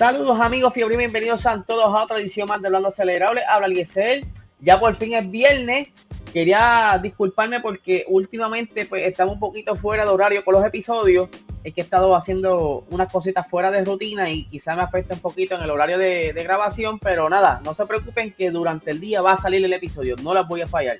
Saludos 0.00 0.40
amigos, 0.40 0.72
fiebre 0.72 0.96
bienvenidos 0.96 1.44
a 1.44 1.62
todos 1.62 1.84
a 1.84 2.04
otra 2.04 2.18
edición 2.18 2.48
más 2.48 2.62
de 2.62 2.68
Hablando 2.68 2.88
Acelerable. 2.88 3.42
Habla 3.46 3.66
Eliezer, 3.66 4.24
ya 4.58 4.80
por 4.80 4.96
fin 4.96 5.12
es 5.12 5.30
viernes. 5.30 5.88
Quería 6.32 6.98
disculparme 7.02 7.60
porque 7.60 8.06
últimamente 8.08 8.86
pues, 8.86 9.06
estamos 9.06 9.34
un 9.34 9.40
poquito 9.40 9.76
fuera 9.76 10.06
de 10.06 10.10
horario 10.10 10.42
con 10.42 10.54
los 10.54 10.64
episodios. 10.64 11.28
Es 11.62 11.74
que 11.74 11.82
he 11.82 11.84
estado 11.84 12.16
haciendo 12.16 12.86
unas 12.88 13.12
cositas 13.12 13.46
fuera 13.46 13.70
de 13.70 13.84
rutina 13.84 14.30
y 14.30 14.44
quizá 14.44 14.74
me 14.74 14.80
afecta 14.80 15.12
un 15.12 15.20
poquito 15.20 15.56
en 15.56 15.64
el 15.64 15.70
horario 15.70 15.98
de, 15.98 16.32
grabación, 16.32 16.98
pero 16.98 17.28
nada, 17.28 17.60
no 17.62 17.74
se 17.74 17.84
preocupen 17.84 18.32
que 18.32 18.50
durante 18.50 18.92
el 18.92 19.00
día 19.00 19.20
va 19.20 19.32
a 19.32 19.36
salir 19.36 19.62
el 19.62 19.72
episodio, 19.74 20.16
no 20.22 20.32
las 20.32 20.48
voy 20.48 20.62
a 20.62 20.66
fallar. 20.66 20.96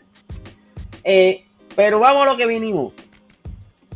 Eh, 1.04 1.42
pero 1.74 2.01
vamos 2.01 2.24
a 2.24 2.32
lo 2.32 2.37
que 2.37 2.45
vinimos. 2.45 2.92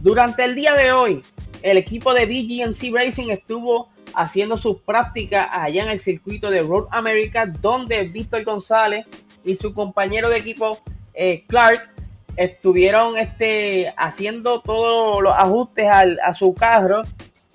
Durante 0.01 0.47
el 0.47 0.55
día 0.55 0.73
de 0.73 0.93
hoy, 0.93 1.23
el 1.61 1.77
equipo 1.77 2.15
de 2.15 2.25
BGMC 2.25 2.91
Racing 2.91 3.29
estuvo 3.29 3.93
haciendo 4.15 4.57
sus 4.57 4.79
prácticas 4.81 5.49
allá 5.51 5.85
en 5.85 5.91
el 5.91 5.99
circuito 5.99 6.51
de 6.51 6.61
Road 6.61 6.87
America, 6.91 7.47
donde 7.47 8.05
Víctor 8.05 8.45
González 8.45 9.07
y 9.45 9.55
su 9.57 9.75
compañero 9.75 10.29
de 10.29 10.39
equipo 10.39 10.79
eh, 11.13 11.45
Clark 11.47 11.91
estuvieron 12.37 13.17
este, 13.17 13.93
haciendo 13.97 14.61
todos 14.61 15.23
los 15.23 15.35
ajustes 15.35 15.87
a 15.91 16.35
su 16.35 16.55
carro 16.55 17.03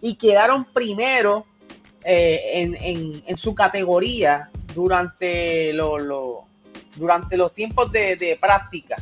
y 0.02 0.16
quedaron 0.16 0.66
primero 0.66 1.46
eh, 2.04 3.22
en, 3.26 3.38
su 3.38 3.54
categoría 3.54 4.50
durante, 4.74 5.74
durante 6.96 7.38
los 7.38 7.54
tiempos 7.54 7.92
de, 7.92 8.38
práctica. 8.40 8.96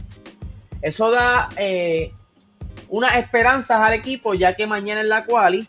Eso 0.82 1.12
da 1.12 1.50
eh, 1.58 2.12
unas 2.90 3.18
esperanzas 3.18 3.80
al 3.80 3.94
equipo, 3.94 4.34
ya 4.34 4.56
que 4.56 4.66
mañana 4.66 5.02
en 5.02 5.10
la 5.10 5.26
quali 5.26 5.68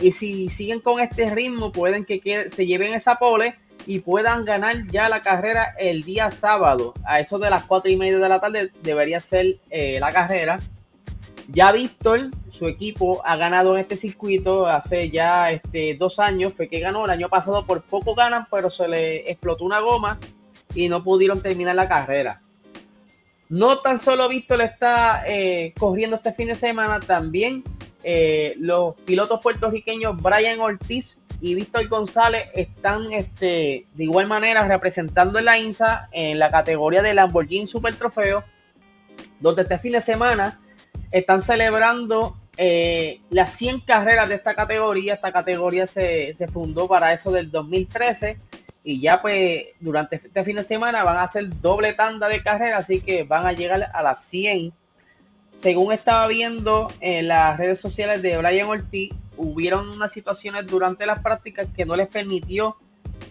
y 0.00 0.12
si 0.12 0.48
siguen 0.48 0.80
con 0.80 1.00
este 1.00 1.30
ritmo, 1.30 1.72
pueden 1.72 2.04
que 2.04 2.50
se 2.50 2.66
lleven 2.66 2.94
esa 2.94 3.16
pole 3.16 3.54
y 3.86 4.00
puedan 4.00 4.44
ganar 4.44 4.86
ya 4.90 5.08
la 5.08 5.22
carrera 5.22 5.74
el 5.78 6.02
día 6.02 6.30
sábado. 6.30 6.94
A 7.04 7.20
eso 7.20 7.38
de 7.38 7.50
las 7.50 7.64
4 7.64 7.90
y 7.90 7.96
media 7.96 8.18
de 8.18 8.28
la 8.28 8.40
tarde 8.40 8.70
debería 8.82 9.20
ser 9.20 9.56
eh, 9.70 9.98
la 10.00 10.12
carrera. 10.12 10.60
Ya 11.48 11.72
Víctor, 11.72 12.30
su 12.48 12.68
equipo, 12.68 13.20
ha 13.24 13.36
ganado 13.36 13.74
en 13.74 13.80
este 13.80 13.96
circuito 13.96 14.66
hace 14.66 15.10
ya 15.10 15.50
este, 15.50 15.96
dos 15.96 16.18
años. 16.18 16.52
Fue 16.56 16.68
que 16.68 16.78
ganó 16.78 17.04
el 17.04 17.10
año 17.10 17.28
pasado 17.28 17.66
por 17.66 17.82
poco 17.82 18.14
ganan, 18.14 18.46
pero 18.50 18.70
se 18.70 18.86
le 18.86 19.30
explotó 19.30 19.64
una 19.64 19.80
goma 19.80 20.18
y 20.74 20.88
no 20.88 21.02
pudieron 21.02 21.42
terminar 21.42 21.74
la 21.74 21.88
carrera. 21.88 22.40
No 23.48 23.78
tan 23.78 23.98
solo 23.98 24.28
Víctor 24.28 24.60
está 24.60 25.24
eh, 25.26 25.74
corriendo 25.76 26.14
este 26.14 26.32
fin 26.32 26.46
de 26.46 26.54
semana, 26.54 27.00
también 27.00 27.64
eh, 28.02 28.54
los 28.58 28.94
pilotos 29.04 29.40
puertorriqueños 29.40 30.20
Brian 30.20 30.60
Ortiz 30.60 31.20
y 31.40 31.54
Víctor 31.54 31.88
González 31.88 32.48
están 32.54 33.12
este, 33.12 33.86
de 33.94 34.04
igual 34.04 34.26
manera 34.26 34.66
representando 34.66 35.38
en 35.38 35.46
la 35.46 35.58
INSA 35.58 36.08
en 36.12 36.38
la 36.38 36.50
categoría 36.50 37.02
de 37.02 37.14
Lamborghini 37.14 37.66
Super 37.66 37.96
Trofeo, 37.96 38.44
donde 39.40 39.62
este 39.62 39.78
fin 39.78 39.92
de 39.92 40.00
semana 40.00 40.60
están 41.12 41.40
celebrando 41.40 42.36
eh, 42.56 43.20
las 43.30 43.52
100 43.52 43.80
carreras 43.80 44.28
de 44.28 44.34
esta 44.34 44.54
categoría. 44.54 45.14
Esta 45.14 45.32
categoría 45.32 45.86
se, 45.86 46.34
se, 46.34 46.46
fundó 46.48 46.88
para 46.88 47.12
eso 47.12 47.30
del 47.30 47.50
2013 47.50 48.38
y 48.82 49.00
ya 49.00 49.22
pues 49.22 49.68
durante 49.80 50.16
este 50.16 50.44
fin 50.44 50.56
de 50.56 50.62
semana 50.62 51.04
van 51.04 51.16
a 51.16 51.22
hacer 51.22 51.48
doble 51.60 51.92
tanda 51.94 52.28
de 52.28 52.42
carreras, 52.42 52.80
así 52.80 53.00
que 53.00 53.24
van 53.24 53.46
a 53.46 53.52
llegar 53.52 53.90
a 53.92 54.02
las 54.02 54.22
100 54.24 54.72
según 55.60 55.92
estaba 55.92 56.26
viendo 56.26 56.88
en 57.00 57.28
las 57.28 57.58
redes 57.58 57.78
sociales 57.78 58.22
de 58.22 58.38
Brian 58.38 58.66
Ortiz, 58.66 59.12
hubieron 59.36 59.90
unas 59.90 60.10
situaciones 60.10 60.66
durante 60.66 61.04
las 61.04 61.22
prácticas 61.22 61.66
que 61.76 61.84
no 61.84 61.96
les 61.96 62.08
permitió, 62.08 62.78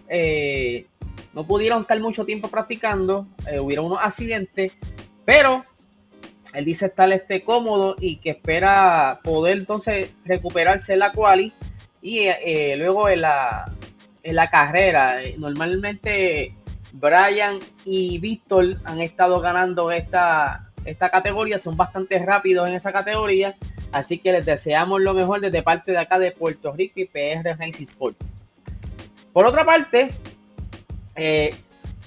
eh, 0.08 0.86
no 1.34 1.44
pudieron 1.44 1.82
estar 1.82 1.98
mucho 1.98 2.24
tiempo 2.24 2.46
practicando, 2.46 3.26
eh, 3.50 3.58
hubieron 3.58 3.86
unos 3.86 3.98
accidentes, 4.00 4.72
pero 5.24 5.60
él 6.54 6.64
dice 6.64 6.86
estar 6.86 7.10
este, 7.10 7.42
cómodo 7.42 7.96
y 7.98 8.18
que 8.18 8.30
espera 8.30 9.18
poder 9.24 9.58
entonces 9.58 10.10
recuperarse 10.24 10.96
la 10.96 11.10
quali 11.10 11.52
y 12.00 12.28
eh, 12.28 12.76
luego 12.78 13.08
en 13.08 13.22
la, 13.22 13.72
en 14.22 14.36
la 14.36 14.48
carrera. 14.48 15.16
Normalmente 15.36 16.54
Brian 16.92 17.58
y 17.84 18.18
Víctor 18.20 18.76
han 18.84 19.00
estado 19.00 19.40
ganando 19.40 19.90
esta, 19.90 20.69
esta 20.84 21.10
categoría, 21.10 21.58
son 21.58 21.76
bastante 21.76 22.18
rápidos 22.18 22.68
en 22.68 22.74
esa 22.74 22.92
categoría, 22.92 23.56
así 23.92 24.18
que 24.18 24.32
les 24.32 24.46
deseamos 24.46 25.00
lo 25.00 25.14
mejor 25.14 25.40
desde 25.40 25.62
parte 25.62 25.92
de 25.92 25.98
acá 25.98 26.18
de 26.18 26.32
Puerto 26.32 26.72
Rico 26.72 27.00
y 27.00 27.04
PR 27.04 27.56
Racing 27.58 27.84
Sports. 27.84 28.34
Por 29.32 29.46
otra 29.46 29.64
parte, 29.64 30.10
eh, 31.16 31.54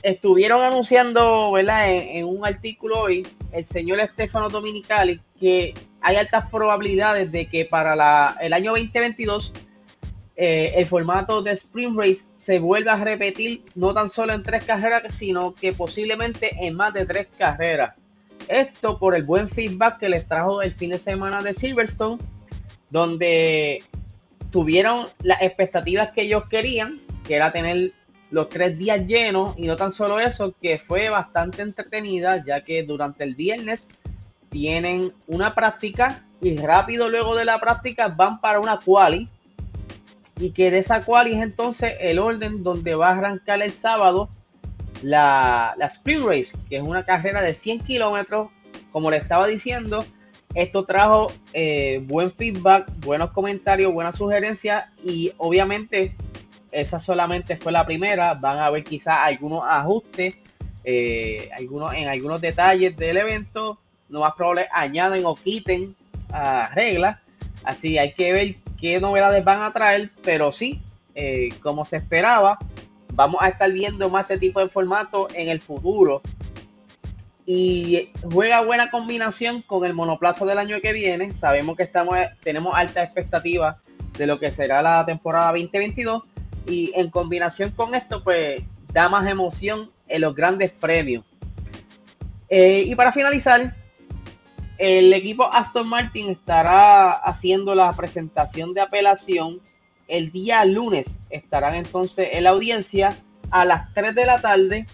estuvieron 0.01 0.61
anunciando 0.61 1.51
¿verdad? 1.51 1.89
En, 1.89 2.25
un 2.25 2.45
artículo 2.45 2.99
hoy 2.99 3.25
el 3.51 3.63
señor 3.65 3.99
Estefano 4.01 4.49
Dominicali 4.49 5.21
que 5.39 5.73
hay 6.01 6.17
altas 6.17 6.49
probabilidades 6.49 7.31
de 7.31 7.47
que 7.47 7.65
para 7.65 8.35
el 8.41 8.53
año 8.53 8.71
2022 8.71 9.53
eh, 10.35 10.73
el 10.75 10.85
formato 10.85 11.41
de 11.41 11.51
Sprint 11.51 11.97
Race 11.97 12.25
se 12.35 12.59
vuelva 12.59 12.93
a 12.93 13.03
repetir 13.03 13.63
no 13.75 13.93
tan 13.93 14.09
solo 14.09 14.33
en 14.33 14.41
tres 14.41 14.65
carreras, 14.65 15.13
sino 15.13 15.53
que 15.53 15.73
posiblemente 15.73 16.57
en 16.59 16.75
más 16.75 16.93
de 16.93 17.05
tres 17.05 17.27
carreras. 17.37 17.93
Esto 18.47 18.97
por 18.99 19.15
el 19.15 19.23
buen 19.23 19.49
feedback 19.49 19.99
que 19.99 20.09
les 20.09 20.27
trajo 20.27 20.61
el 20.61 20.73
fin 20.73 20.91
de 20.91 20.99
semana 20.99 21.41
de 21.41 21.53
Silverstone, 21.53 22.17
donde 22.89 23.83
tuvieron 24.51 25.07
las 25.21 25.41
expectativas 25.41 26.11
que 26.11 26.21
ellos 26.21 26.43
querían, 26.49 26.99
que 27.25 27.35
era 27.35 27.51
tener 27.51 27.93
los 28.29 28.49
tres 28.49 28.77
días 28.77 29.05
llenos 29.05 29.55
y 29.57 29.67
no 29.67 29.75
tan 29.75 29.91
solo 29.91 30.19
eso, 30.19 30.53
que 30.61 30.77
fue 30.77 31.09
bastante 31.09 31.61
entretenida, 31.61 32.43
ya 32.43 32.61
que 32.61 32.83
durante 32.83 33.23
el 33.23 33.35
viernes 33.35 33.89
tienen 34.49 35.13
una 35.27 35.55
práctica 35.55 36.23
y 36.41 36.57
rápido 36.57 37.09
luego 37.09 37.35
de 37.35 37.45
la 37.45 37.59
práctica 37.59 38.07
van 38.09 38.41
para 38.41 38.59
una 38.59 38.79
quali 38.79 39.29
y 40.37 40.51
que 40.51 40.71
de 40.71 40.79
esa 40.79 41.01
quali 41.03 41.33
es 41.33 41.41
entonces 41.41 41.95
el 41.99 42.19
orden 42.19 42.63
donde 42.63 42.95
va 42.95 43.09
a 43.09 43.17
arrancar 43.17 43.61
el 43.61 43.71
sábado 43.71 44.29
la, 45.01 45.73
la 45.77 45.85
Sprint 45.87 46.23
Race, 46.23 46.57
que 46.69 46.77
es 46.77 46.83
una 46.83 47.03
carrera 47.03 47.41
de 47.41 47.53
100 47.53 47.81
kilómetros. 47.81 48.49
Como 48.91 49.09
le 49.09 49.17
estaba 49.17 49.47
diciendo, 49.47 50.05
esto 50.53 50.85
trajo 50.85 51.31
eh, 51.53 52.01
buen 52.05 52.31
feedback, 52.31 52.87
buenos 52.99 53.31
comentarios, 53.31 53.91
buenas 53.91 54.17
sugerencias 54.17 54.85
y 55.03 55.31
obviamente 55.37 56.15
esa 56.71 56.99
solamente 56.99 57.57
fue 57.57 57.71
la 57.71 57.85
primera. 57.85 58.35
Van 58.35 58.59
a 58.59 58.69
ver 58.69 58.83
quizás 58.83 59.19
algunos 59.21 59.63
ajustes 59.67 60.35
eh, 60.83 61.49
algunos, 61.55 61.93
en 61.93 62.09
algunos 62.09 62.41
detalles 62.41 62.95
del 62.97 63.17
evento. 63.17 63.79
No 64.09 64.19
más 64.19 64.33
probable 64.35 64.67
añaden 64.71 65.25
o 65.25 65.35
quiten 65.35 65.95
a 66.31 66.69
reglas. 66.73 67.17
Así 67.63 67.97
hay 67.97 68.13
que 68.13 68.33
ver 68.33 68.55
qué 68.79 68.99
novedades 68.99 69.43
van 69.43 69.61
a 69.61 69.71
traer, 69.71 70.11
pero 70.23 70.51
sí, 70.51 70.81
eh, 71.15 71.49
como 71.61 71.85
se 71.85 71.97
esperaba, 71.97 72.59
vamos 73.13 73.41
a 73.41 73.47
estar 73.47 73.71
viendo 73.71 74.09
más 74.09 74.23
este 74.23 74.37
tipo 74.37 74.59
de 74.59 74.69
formato 74.69 75.27
en 75.33 75.49
el 75.49 75.61
futuro. 75.61 76.21
Y 77.45 78.09
juega 78.31 78.63
buena 78.63 78.89
combinación 78.89 79.61
con 79.61 79.85
el 79.85 79.93
monoplazo 79.93 80.45
del 80.45 80.59
año 80.59 80.79
que 80.81 80.93
viene. 80.93 81.33
Sabemos 81.33 81.75
que 81.75 81.83
estamos, 81.83 82.17
tenemos 82.41 82.73
alta 82.75 83.03
expectativa 83.03 83.79
de 84.17 84.27
lo 84.27 84.39
que 84.39 84.51
será 84.51 84.81
la 84.81 85.05
temporada 85.05 85.47
2022. 85.47 86.23
Y 86.67 86.91
en 86.95 87.09
combinación 87.09 87.71
con 87.71 87.95
esto, 87.95 88.23
pues 88.23 88.61
da 88.93 89.09
más 89.09 89.27
emoción 89.27 89.91
en 90.07 90.21
los 90.21 90.33
grandes 90.35 90.71
premios. 90.71 91.25
Eh, 92.47 92.83
y 92.85 92.95
para 92.95 93.11
finalizar, 93.11 93.75
el 94.77 95.11
equipo 95.13 95.51
Aston 95.51 95.87
Martin 95.87 96.29
estará 96.29 97.11
haciendo 97.11 97.75
la 97.75 97.91
presentación 97.93 98.73
de 98.73 98.81
apelación 98.81 99.59
el 100.07 100.31
día 100.31 100.65
lunes 100.65 101.19
estarán 101.29 101.75
entonces 101.75 102.29
en 102.33 102.43
la 102.43 102.51
audiencia 102.51 103.17
a 103.49 103.65
las 103.65 103.93
3 103.93 104.15
de 104.15 104.25
la 104.25 104.41
tarde. 104.41 104.87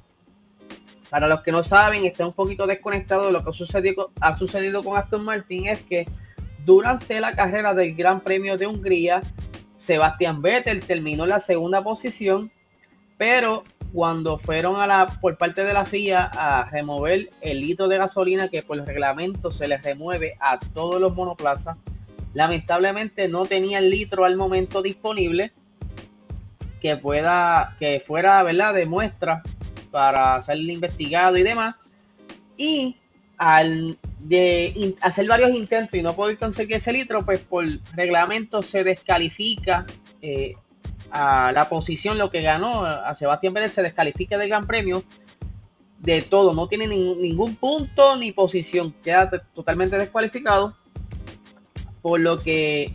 Para 1.10 1.28
los 1.28 1.42
que 1.42 1.52
no 1.52 1.64
saben, 1.64 2.06
está 2.06 2.26
un 2.26 2.34
poquito 2.34 2.68
desconectado 2.68 3.26
de 3.26 3.32
lo 3.32 3.44
que 3.44 3.50
ha 3.50 4.36
sucedido 4.36 4.84
con 4.84 4.98
Aston 4.98 5.24
Martin, 5.24 5.68
es 5.68 5.82
que 5.82 6.08
durante 6.66 7.20
la 7.20 7.36
carrera 7.36 7.74
del 7.74 7.96
Gran 7.96 8.22
Premio 8.22 8.58
de 8.58 8.68
Hungría, 8.68 9.22
Sebastián 9.80 10.42
Vettel 10.42 10.82
terminó 10.82 11.24
en 11.24 11.30
la 11.30 11.40
segunda 11.40 11.84
posición, 11.84 12.52
pero 13.18 13.64
cuando 13.94 14.38
fueron 14.38 14.76
a 14.76 14.86
la 14.86 15.08
por 15.20 15.38
parte 15.38 15.64
de 15.64 15.74
la 15.74 15.86
FIA 15.86 16.26
a 16.26 16.70
remover 16.70 17.32
el 17.42 17.60
litro 17.60 17.88
de 17.88 17.98
gasolina 17.98 18.50
que 18.50 18.62
por 18.62 18.78
el 18.78 18.86
reglamento 18.86 19.50
se 19.50 19.68
les 19.68 19.82
remueve 19.82 20.36
a 20.40 20.60
todos 20.60 21.02
los 21.02 21.16
monoplazas, 21.16 21.78
lamentablemente 22.34 23.28
no 23.28 23.46
tenía 23.46 23.80
el 23.80 23.90
litro 23.90 24.26
al 24.26 24.38
momento 24.38 24.82
disponible 24.82 25.52
que 26.82 26.96
pueda 26.98 27.76
que 27.80 28.00
fuera 28.00 28.42
verdad 28.44 28.74
de 28.74 28.86
muestra 28.86 29.44
para 29.92 30.42
ser 30.42 30.58
investigado 30.58 31.38
y 31.38 31.44
demás. 31.44 31.76
Y 32.58 32.96
al 33.38 33.98
de 34.20 34.96
hacer 35.02 35.28
varios 35.28 35.52
intentos 35.52 35.98
y 35.98 36.02
no 36.02 36.16
poder 36.16 36.38
conseguir 36.38 36.76
ese 36.76 36.92
litro 36.92 37.24
pues 37.24 37.40
por 37.40 37.66
reglamento 37.94 38.62
se 38.62 38.84
descalifica 38.84 39.86
eh, 40.22 40.56
a 41.12 41.52
la 41.52 41.70
posición, 41.70 42.18
lo 42.18 42.30
que 42.30 42.42
ganó 42.42 42.86
a 42.86 43.16
Sebastián 43.16 43.54
Vettel 43.54 43.72
se 43.72 43.82
descalifica 43.82 44.38
del 44.38 44.50
Gran 44.50 44.68
Premio 44.68 45.04
de 46.00 46.22
todo, 46.22 46.54
no 46.54 46.68
tiene 46.68 46.88
ningún 46.88 47.56
punto 47.56 48.16
ni 48.16 48.32
posición, 48.32 48.94
queda 49.04 49.30
totalmente 49.54 49.98
descualificado, 49.98 50.76
por 52.02 52.20
lo 52.20 52.40
que 52.40 52.94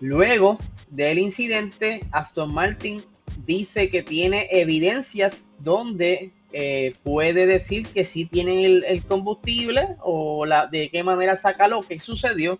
luego 0.00 0.58
del 0.90 1.18
incidente 1.18 2.00
Aston 2.12 2.52
Martin 2.52 3.02
dice 3.44 3.90
que 3.90 4.02
tiene 4.02 4.48
evidencias 4.50 5.42
donde 5.58 6.30
eh, 6.52 6.94
puede 7.02 7.46
decir 7.46 7.86
que 7.88 8.04
sí 8.04 8.24
tienen 8.24 8.82
el, 8.86 9.04
combustible 9.04 9.96
o 10.00 10.46
la, 10.46 10.66
de 10.66 10.88
qué 10.90 11.02
manera 11.02 11.36
saca 11.36 11.68
lo 11.68 11.82
que 11.82 12.00
sucedió. 12.00 12.56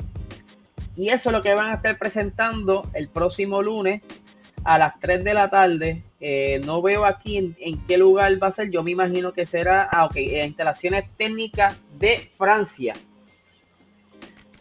Y 0.96 1.10
eso 1.10 1.30
es 1.30 1.32
lo 1.34 1.42
que 1.42 1.54
van 1.54 1.70
a 1.70 1.74
estar 1.76 1.98
presentando 1.98 2.88
el 2.94 3.08
próximo 3.08 3.62
lunes 3.62 4.02
a 4.64 4.78
las 4.78 4.98
3 4.98 5.24
de 5.24 5.34
la 5.34 5.50
tarde. 5.50 6.02
Eh, 6.20 6.60
no 6.64 6.82
veo 6.82 7.04
aquí 7.04 7.36
en, 7.36 7.86
qué 7.86 7.98
lugar 7.98 8.42
va 8.42 8.48
a 8.48 8.52
ser. 8.52 8.70
Yo 8.70 8.82
me 8.82 8.90
imagino 8.90 9.32
que 9.32 9.46
será, 9.46 9.88
ah, 9.90 10.06
ok, 10.06 10.16
instalaciones 10.16 11.04
técnicas 11.16 11.76
de 11.98 12.28
Francia. 12.32 12.94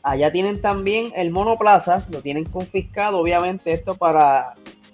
Allá 0.05 0.31
tienen 0.31 0.61
también 0.61 1.11
el 1.15 1.31
monoplaza, 1.31 2.05
lo 2.11 2.21
tienen 2.21 2.45
confiscado, 2.45 3.17
obviamente 3.17 3.73
esto 3.73 3.95
para 3.95 4.53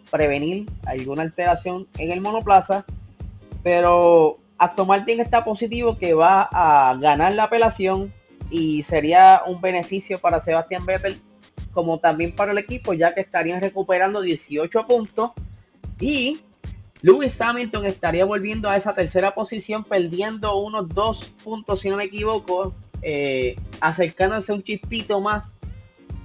prevenir 0.10 0.70
alguna 0.86 1.24
alteración 1.24 1.86
en 1.98 2.14
el 2.14 2.22
monoplaza. 2.22 2.86
Pero 3.62 4.38
Aston 4.58 4.88
Martin 4.88 5.20
está 5.20 5.44
positivo 5.44 5.98
que 5.98 6.14
va 6.14 6.48
a 6.50 6.96
ganar 6.96 7.34
la 7.34 7.44
apelación 7.44 8.14
y 8.50 8.84
sería 8.84 9.42
un 9.46 9.60
beneficio 9.60 10.18
para 10.18 10.40
Sebastián 10.40 10.86
Vettel 10.86 11.20
como 11.74 12.00
también 12.00 12.34
para 12.34 12.54
el 12.54 12.58
equipo 12.58 12.94
ya 12.94 13.14
que 13.14 13.20
estarían 13.20 13.60
recuperando 13.60 14.22
18 14.22 14.88
puntos 14.88 15.32
y 16.00 16.40
Lewis 17.02 17.42
Hamilton 17.42 17.86
estaría 17.86 18.24
volviendo 18.24 18.70
a 18.70 18.78
esa 18.78 18.94
tercera 18.94 19.36
posición 19.36 19.84
perdiendo 19.84 20.56
unos 20.56 20.88
dos 20.88 21.34
puntos 21.44 21.82
si 21.82 21.90
no 21.90 21.98
me 21.98 22.06
equivoco 22.06 22.74
eh, 23.02 23.56
acercándose 23.80 24.54
un 24.54 24.64
chispito 24.64 25.20
más 25.20 25.56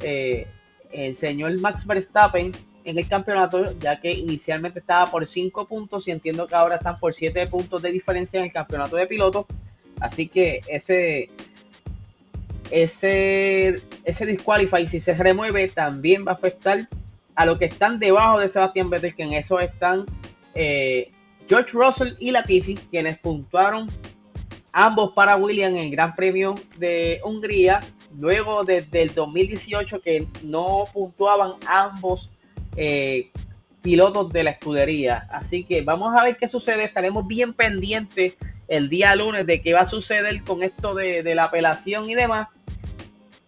eh, 0.01 0.47
el 0.93 1.15
señor 1.15 1.59
Max 1.61 1.87
Verstappen 1.87 2.53
en 2.85 2.99
el 2.99 3.09
campeonato, 3.09 3.77
ya 3.81 4.01
que 4.01 4.13
inicialmente 4.13 4.79
estaba 4.79 5.11
por 5.11 5.27
5 5.27 5.67
puntos 5.67 6.07
y 6.07 6.13
entiendo 6.13 6.47
que 6.47 6.55
ahora 6.55 6.77
están 6.77 6.99
por 6.99 7.13
7 7.13 7.47
puntos 7.49 7.83
de 7.83 7.91
diferencia 7.91 8.39
en 8.39 8.47
el 8.47 8.53
campeonato 8.53 8.97
de 8.97 9.07
pilotos. 9.07 9.47
Así 9.99 10.29
que 10.29 10.61
ese, 10.69 11.31
ese, 12.71 13.83
ese 14.05 14.27
disqualify, 14.27 14.87
si 14.87 15.01
se 15.01 15.15
remueve, 15.15 15.69
también 15.69 16.25
va 16.27 16.33
a 16.33 16.35
afectar 16.35 16.89
a 17.35 17.45
los 17.47 17.59
que 17.59 17.67
están 17.67 17.99
debajo 17.99 18.39
de 18.39 18.49
Sebastián 18.49 18.89
Vettel, 18.89 19.15
que 19.15 19.25
en 19.25 19.33
eso 19.33 19.59
están 19.59 20.07
eh, 20.55 21.11
George 21.49 21.73
Russell 21.73 22.15
y 22.19 22.31
Latifi, 22.31 22.77
quienes 22.77 23.19
puntuaron 23.19 23.91
ambos 24.77 25.13
para 25.13 25.37
William 25.37 25.75
en 25.75 25.85
el 25.85 25.91
Gran 25.91 26.15
Premio 26.15 26.55
de 26.77 27.19
Hungría. 27.25 27.81
Luego 28.19 28.63
desde 28.63 29.01
el 29.01 29.15
2018 29.15 30.03
que 30.03 30.27
no 30.43 30.85
puntuaban 30.93 31.53
ambos 31.67 32.31
eh, 32.77 33.31
pilotos 33.81 34.31
de 34.31 34.45
la 34.45 34.51
escudería. 34.51 35.27
Así 35.31 35.65
que 35.65 35.81
vamos 35.81 36.15
a 36.15 36.23
ver 36.23 36.37
qué 36.37 36.47
sucede. 36.47 36.85
Estaremos 36.85 37.27
bien 37.27 37.55
pendientes 37.55 38.35
el 38.69 38.91
día 38.91 39.17
lunes 39.17 39.47
de 39.47 39.63
qué 39.63 39.73
va 39.73 39.81
a 39.81 39.87
suceder 39.87 40.45
con 40.45 40.63
esto 40.63 40.95
de, 40.95 41.35
la 41.35 41.45
apelación 41.45 42.11
y 42.11 42.15
demás. 42.15 42.49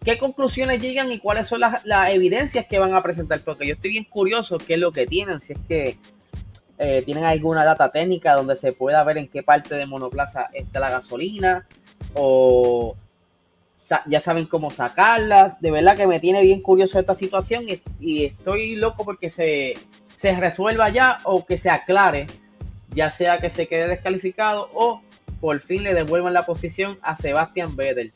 ¿Qué 0.03 0.17
conclusiones 0.17 0.81
llegan 0.81 1.11
y 1.11 1.19
cuáles 1.19 1.47
son 1.47 1.59
las, 1.59 1.83
evidencias 2.09 2.65
que 2.65 2.79
van 2.79 2.95
a 2.95 3.03
presentar? 3.03 3.41
Porque 3.41 3.67
yo 3.67 3.75
estoy 3.75 3.91
bien 3.91 4.05
curioso 4.05 4.57
qué 4.57 4.73
es 4.73 4.79
lo 4.79 4.91
que 4.91 5.05
tienen, 5.05 5.39
si 5.39 5.53
es 5.53 5.59
que 5.67 5.97
eh, 6.81 7.01
tienen 7.03 7.25
alguna 7.25 7.65
data 7.65 7.89
técnica 7.89 8.35
donde 8.35 8.55
se 8.55 8.71
pueda 8.71 9.03
ver 9.03 9.17
en 9.17 9.27
qué 9.27 9.43
parte 9.43 9.75
de 9.75 9.85
monoplaza 9.85 10.49
está 10.53 10.79
la 10.79 10.89
gasolina 10.89 11.67
o 12.13 12.95
ya 14.07 14.19
saben 14.21 14.45
cómo 14.45 14.71
sacarla. 14.71 15.57
De 15.59 15.71
verdad 15.71 15.97
que 15.97 16.07
me 16.07 16.21
tiene 16.21 16.41
bien 16.41 16.61
curioso 16.61 16.97
esta 16.97 17.15
situación 17.15 17.65
y, 17.99 18.25
estoy 18.25 18.77
loco 18.77 19.03
porque 19.03 19.29
se, 19.29 19.73
se, 20.15 20.35
resuelva 20.37 20.87
ya 20.87 21.17
o 21.25 21.45
que 21.45 21.57
se 21.57 21.69
aclare, 21.69 22.27
ya 22.91 23.09
sea 23.09 23.39
que 23.39 23.49
se 23.49 23.67
quede 23.67 23.89
descalificado 23.89 24.69
o 24.73 25.01
por 25.41 25.59
fin 25.61 25.83
le 25.83 25.93
devuelvan 25.93 26.33
la 26.33 26.45
posición 26.45 26.97
a 27.01 27.17
Sebastian 27.17 27.75
Vettel. 27.75 28.13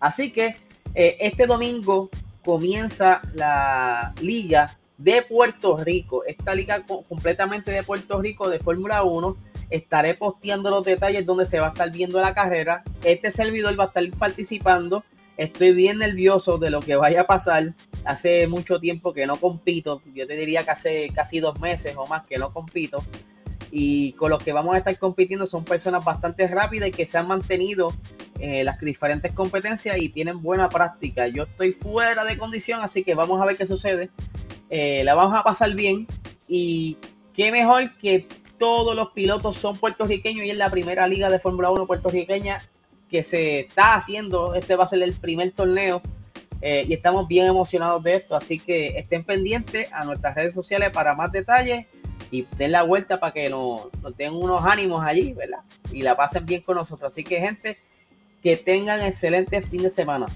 Así 0.00 0.32
que 0.32 0.56
eh, 0.96 1.16
este 1.20 1.46
domingo 1.46 2.10
comienza 2.44 3.22
la 3.34 4.14
liga 4.20 4.79
de 5.00 5.22
Puerto 5.22 5.76
Rico, 5.76 6.24
esta 6.24 6.54
liga 6.54 6.84
completamente 6.86 7.70
de 7.72 7.82
Puerto 7.82 8.20
Rico 8.20 8.48
de 8.48 8.58
Fórmula 8.58 9.02
1 9.02 9.36
Estaré 9.70 10.14
posteando 10.14 10.68
los 10.68 10.84
detalles 10.84 11.24
donde 11.24 11.46
se 11.46 11.60
va 11.60 11.66
a 11.66 11.70
estar 11.70 11.90
viendo 11.92 12.20
la 12.20 12.34
carrera. 12.34 12.82
Este 13.04 13.30
servidor 13.30 13.78
va 13.78 13.84
a 13.84 13.86
estar 13.86 14.04
participando. 14.18 15.04
Estoy 15.36 15.72
bien 15.72 15.98
nervioso 15.98 16.58
de 16.58 16.70
lo 16.70 16.80
que 16.80 16.96
vaya 16.96 17.22
a 17.22 17.26
pasar. 17.26 17.74
Hace 18.04 18.48
mucho 18.48 18.80
tiempo 18.80 19.14
que 19.14 19.26
no 19.26 19.36
compito. 19.36 20.02
Yo 20.12 20.26
te 20.26 20.34
diría 20.34 20.64
que 20.64 20.70
hace 20.72 21.10
casi 21.14 21.38
dos 21.38 21.60
meses 21.60 21.94
o 21.96 22.06
más 22.06 22.26
que 22.26 22.36
no 22.36 22.52
compito. 22.52 23.04
Y 23.70 24.12
con 24.14 24.30
los 24.30 24.42
que 24.42 24.52
vamos 24.52 24.74
a 24.74 24.78
estar 24.78 24.98
compitiendo 24.98 25.46
son 25.46 25.64
personas 25.64 26.04
bastante 26.04 26.48
rápidas 26.48 26.88
y 26.88 26.92
que 26.92 27.06
se 27.06 27.18
han 27.18 27.28
mantenido 27.28 27.94
en 28.40 28.64
las 28.66 28.80
diferentes 28.80 29.32
competencias 29.32 29.96
y 29.98 30.08
tienen 30.08 30.42
buena 30.42 30.68
práctica. 30.68 31.28
Yo 31.28 31.44
estoy 31.44 31.72
fuera 31.72 32.24
de 32.24 32.36
condición, 32.36 32.80
así 32.82 33.04
que 33.04 33.14
vamos 33.14 33.40
a 33.40 33.46
ver 33.46 33.56
qué 33.56 33.66
sucede. 33.66 34.10
Eh, 34.70 35.02
la 35.04 35.14
vamos 35.14 35.38
a 35.38 35.42
pasar 35.42 35.74
bien 35.74 36.06
y 36.48 36.96
qué 37.34 37.50
mejor 37.50 37.92
que 37.96 38.26
todos 38.58 38.94
los 38.94 39.10
pilotos 39.10 39.56
son 39.56 39.76
puertorriqueños 39.76 40.46
y 40.46 40.50
es 40.50 40.56
la 40.56 40.70
primera 40.70 41.08
liga 41.08 41.28
de 41.28 41.40
Fórmula 41.40 41.70
1 41.70 41.86
puertorriqueña 41.86 42.62
que 43.10 43.24
se 43.24 43.60
está 43.60 43.94
haciendo. 43.94 44.54
Este 44.54 44.76
va 44.76 44.84
a 44.84 44.88
ser 44.88 45.02
el 45.02 45.14
primer 45.14 45.50
torneo 45.52 46.00
eh, 46.62 46.84
y 46.86 46.92
estamos 46.94 47.26
bien 47.26 47.46
emocionados 47.46 48.02
de 48.02 48.16
esto. 48.16 48.36
Así 48.36 48.58
que 48.60 48.98
estén 48.98 49.24
pendientes 49.24 49.92
a 49.92 50.04
nuestras 50.04 50.34
redes 50.34 50.54
sociales 50.54 50.90
para 50.92 51.14
más 51.14 51.32
detalles 51.32 51.86
y 52.30 52.46
den 52.56 52.72
la 52.72 52.82
vuelta 52.82 53.18
para 53.18 53.32
que 53.32 53.48
nos, 53.48 53.92
nos 54.02 54.16
den 54.16 54.34
unos 54.34 54.64
ánimos 54.64 55.04
allí, 55.04 55.32
¿verdad? 55.32 55.60
Y 55.92 56.02
la 56.02 56.16
pasen 56.16 56.46
bien 56.46 56.62
con 56.62 56.76
nosotros. 56.76 57.12
Así 57.12 57.24
que, 57.24 57.40
gente, 57.40 57.76
que 58.42 58.56
tengan 58.56 59.00
excelente 59.02 59.60
fin 59.62 59.82
de 59.82 59.90
semana. 59.90 60.26